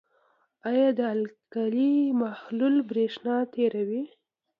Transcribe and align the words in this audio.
آیا 0.69 0.87
د 0.99 1.01
القلي 1.15 1.95
محلول 2.21 2.75
برېښنا 2.89 3.35
تیروي؟ 3.53 4.03